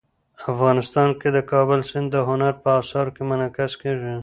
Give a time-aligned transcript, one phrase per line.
[0.51, 4.15] افغانستان کې د کابل سیند د هنر په اثار کې منعکس کېږي.